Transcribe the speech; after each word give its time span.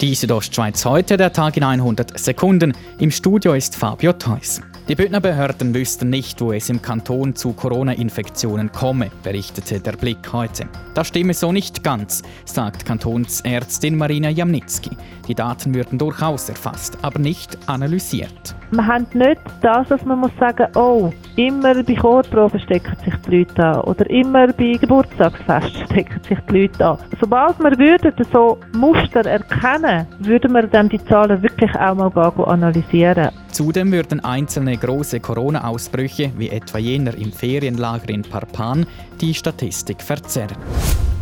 Die 0.00 0.14
Südostschweiz 0.14 0.86
heute, 0.86 1.18
der 1.18 1.30
Tag 1.30 1.58
in 1.58 1.62
100 1.62 2.18
Sekunden. 2.18 2.72
Im 3.00 3.10
Studio 3.10 3.52
ist 3.52 3.76
Fabio 3.76 4.14
Theus. 4.14 4.62
Die 4.88 4.94
Bündner 4.94 5.20
Behörden 5.20 5.74
wüssten 5.74 6.08
nicht, 6.08 6.40
wo 6.40 6.54
es 6.54 6.70
im 6.70 6.80
Kanton 6.80 7.36
zu 7.36 7.52
Corona-Infektionen 7.52 8.72
komme, 8.72 9.10
berichtete 9.22 9.78
der 9.78 9.92
Blick 9.92 10.32
heute. 10.32 10.66
Das 10.94 11.08
stimme 11.08 11.34
so 11.34 11.52
nicht 11.52 11.84
ganz, 11.84 12.22
sagt 12.46 12.86
Kantonsärztin 12.86 13.94
Marina 13.94 14.30
Jamnitzki. 14.30 14.90
Die 15.28 15.34
Daten 15.34 15.74
würden 15.74 15.98
durchaus 15.98 16.48
erfasst, 16.48 16.96
aber 17.02 17.18
nicht 17.18 17.58
analysiert. 17.66 18.56
Wir 18.70 18.86
haben 18.86 19.06
nicht 19.12 19.42
das, 19.60 19.86
dass 19.88 20.02
man 20.06 20.20
muss 20.20 20.32
sagen, 20.40 20.66
oh, 20.76 21.12
immer 21.36 21.82
bei 21.82 21.94
Chorproben 21.94 22.60
stecken 22.60 22.96
sich 23.04 23.14
die 23.26 23.38
Leute 23.38 23.64
an 23.64 23.80
oder 23.82 24.08
immer 24.10 24.48
bei 24.48 24.72
Geburtstagsfesten 24.80 25.86
stecken 25.90 26.20
sich 26.28 26.38
die 26.48 26.60
Leute 26.60 26.86
an. 26.86 26.98
Sobald 27.20 27.58
wir 27.58 27.78
würden 27.78 28.12
so 28.32 28.58
Muster 28.72 29.26
erkennen, 29.26 30.06
würden 30.18 30.52
wir 30.52 30.66
dann 30.66 30.88
die 30.88 31.02
Zahlen 31.04 31.42
wirklich 31.42 31.74
auch 31.74 31.94
mal 31.94 32.10
analysieren. 32.44 33.30
Zudem 33.52 33.92
würden 33.92 34.20
einzelne 34.20 34.76
große 34.76 35.20
Corona-Ausbrüche, 35.20 36.32
wie 36.36 36.50
etwa 36.50 36.78
jener 36.78 37.14
im 37.14 37.32
Ferienlager 37.32 38.10
in 38.10 38.22
Parpan, 38.22 38.86
die 39.20 39.34
Statistik 39.34 40.02
verzerren. 40.02 40.56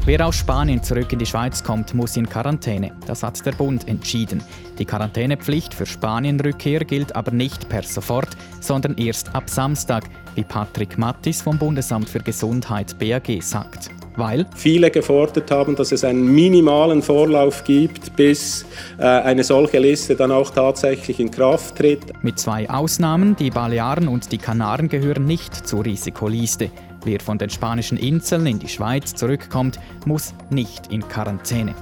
Wer 0.08 0.26
aus 0.26 0.36
Spanien 0.36 0.82
zurück 0.82 1.12
in 1.12 1.18
die 1.18 1.26
Schweiz 1.26 1.62
kommt, 1.62 1.92
muss 1.92 2.16
in 2.16 2.26
Quarantäne. 2.26 2.92
Das 3.06 3.22
hat 3.22 3.44
der 3.44 3.52
Bund 3.52 3.86
entschieden. 3.86 4.42
Die 4.78 4.86
Quarantänepflicht 4.86 5.74
für 5.74 5.84
Spanienrückkehr 5.84 6.80
gilt 6.86 7.14
aber 7.14 7.30
nicht 7.30 7.68
per 7.68 7.82
sofort, 7.82 8.34
sondern 8.58 8.96
erst 8.96 9.34
ab 9.34 9.50
Samstag, 9.50 10.04
wie 10.34 10.44
Patrick 10.44 10.96
Mattis 10.96 11.42
vom 11.42 11.58
Bundesamt 11.58 12.08
für 12.08 12.20
Gesundheit 12.20 12.98
BAG 12.98 13.42
sagt. 13.42 13.90
Weil? 14.18 14.46
Viele 14.56 14.90
gefordert 14.90 15.48
haben, 15.52 15.76
dass 15.76 15.92
es 15.92 16.02
einen 16.02 16.26
minimalen 16.26 17.02
Vorlauf 17.02 17.62
gibt, 17.62 18.16
bis 18.16 18.66
äh, 18.98 19.04
eine 19.04 19.44
solche 19.44 19.78
Liste 19.78 20.16
dann 20.16 20.32
auch 20.32 20.50
tatsächlich 20.50 21.20
in 21.20 21.30
Kraft 21.30 21.76
tritt. 21.76 22.00
Mit 22.22 22.38
zwei 22.38 22.68
Ausnahmen, 22.68 23.36
die 23.36 23.50
Balearen 23.50 24.08
und 24.08 24.32
die 24.32 24.38
Kanaren 24.38 24.88
gehören 24.88 25.24
nicht 25.24 25.54
zur 25.54 25.84
Risikoliste. 25.84 26.70
Wer 27.04 27.20
von 27.20 27.38
den 27.38 27.48
spanischen 27.48 27.96
Inseln 27.96 28.46
in 28.46 28.58
die 28.58 28.68
Schweiz 28.68 29.14
zurückkommt, 29.14 29.78
muss 30.04 30.34
nicht 30.50 30.92
in 30.92 31.06
Quarantäne. 31.06 31.76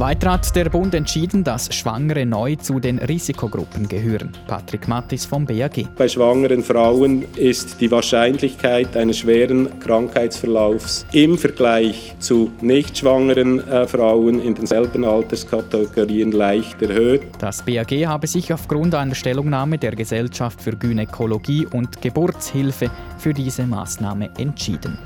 Weiter 0.00 0.32
hat 0.32 0.56
der 0.56 0.70
Bund 0.70 0.94
entschieden, 0.94 1.44
dass 1.44 1.74
Schwangere 1.74 2.24
neu 2.24 2.56
zu 2.56 2.80
den 2.80 2.98
Risikogruppen 3.00 3.86
gehören. 3.86 4.32
Patrick 4.46 4.88
Mattis 4.88 5.26
vom 5.26 5.44
BAG. 5.44 5.94
Bei 5.94 6.08
schwangeren 6.08 6.62
Frauen 6.62 7.26
ist 7.36 7.82
die 7.82 7.90
Wahrscheinlichkeit 7.90 8.96
eines 8.96 9.18
schweren 9.18 9.78
Krankheitsverlaufs 9.78 11.04
im 11.12 11.36
Vergleich 11.36 12.14
zu 12.18 12.50
nicht 12.62 12.96
schwangeren 12.96 13.60
äh, 13.68 13.86
Frauen 13.86 14.40
in 14.40 14.54
denselben 14.54 15.04
Alterskategorien 15.04 16.32
leicht 16.32 16.80
erhöht. 16.80 17.20
Das 17.38 17.62
BAG 17.62 17.90
habe 18.06 18.26
sich 18.26 18.54
aufgrund 18.54 18.94
einer 18.94 19.14
Stellungnahme 19.14 19.76
der 19.76 19.94
Gesellschaft 19.94 20.62
für 20.62 20.78
Gynäkologie 20.78 21.66
und 21.66 22.00
Geburtshilfe 22.00 22.90
für 23.18 23.34
diese 23.34 23.66
Maßnahme 23.66 24.30
entschieden. 24.38 24.96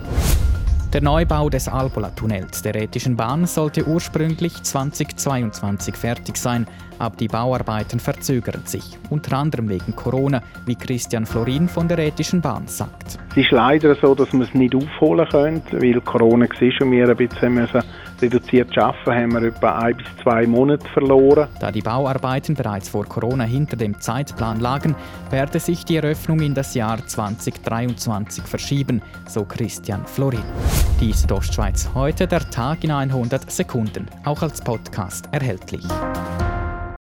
Der 0.95 1.03
Neubau 1.03 1.51
des 1.51 1.67
Albola-Tunnels 1.67 2.63
der 2.63 2.77
Rätischen 2.77 3.17
Bahn 3.17 3.47
sollte 3.47 3.85
ursprünglich 3.85 4.63
2022 4.63 5.97
fertig 5.97 6.37
sein, 6.37 6.69
aber 7.01 7.17
die 7.17 7.27
Bauarbeiten 7.27 7.99
verzögern 7.99 8.63
sich, 8.65 8.97
unter 9.11 9.39
anderem 9.39 9.69
wegen 9.69 9.97
Corona, 9.97 10.41
wie 10.67 10.77
Christian 10.77 11.27
Florin 11.27 11.67
von 11.67 11.89
der 11.89 11.99
Rätischen 11.99 12.41
Bahn 12.41 12.69
sagt. 12.69 13.19
Es 13.33 13.39
ist 13.39 13.51
leider 13.51 13.97
so, 13.97 14.15
dass 14.15 14.33
man 14.33 14.43
es 14.43 14.55
nicht 14.55 14.73
aufholen 14.73 15.27
könnte, 15.29 15.83
weil 15.83 16.01
Corona 16.01 16.47
war 16.47 16.87
und 16.87 16.93
wir 16.93 17.09
ein 17.09 17.17
bisschen 17.17 17.55
müssen 17.55 17.83
reduziert 18.25 18.77
arbeiten, 18.79 19.13
haben 19.13 19.33
wir 19.33 19.49
etwa 19.49 19.79
ein 19.79 19.97
bis 19.97 20.07
zwei 20.23 20.47
Monate 20.47 20.87
verloren. 20.89 21.49
Da 21.61 21.71
die 21.71 21.83
Bauarbeiten 21.83 22.55
bereits 22.55 22.89
vor 22.89 23.05
Corona 23.05 23.45
hinter 23.45 23.77
dem 23.77 24.01
Zeitplan 24.01 24.61
lagen, 24.61 24.95
werde 25.31 25.61
sich 25.61 25.85
die 25.85 25.97
Eröffnung 25.97 26.41
in 26.41 26.55
das 26.55 26.75
Jahr 26.75 27.05
2023 27.05 28.45
verschieben, 28.45 29.03
so 29.29 29.45
Christian 29.45 30.07
Florin. 30.07 30.43
Dies 31.01 31.21
ist 31.21 31.33
Ostschweiz 31.33 31.91
heute, 31.95 32.27
der 32.27 32.49
Tag 32.51 32.85
in 32.85 32.91
100 32.91 33.51
Sekunden, 33.51 34.07
auch 34.25 34.43
als 34.43 34.63
Podcast 34.63 35.29
erhältlich. 35.33 35.85